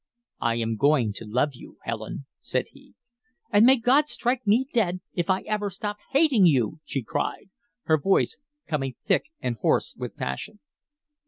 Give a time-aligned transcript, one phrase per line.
[0.39, 2.95] "I am going to love you Helen," said he.
[3.51, 7.51] "And may God strike me dead if I ever stop HATING you!" she cried,
[7.83, 10.57] her voice coming thick and hoarse with passion.